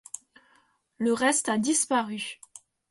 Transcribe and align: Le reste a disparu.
Le 0.97 1.13
reste 1.13 1.47
a 1.47 1.59
disparu. 1.59 2.39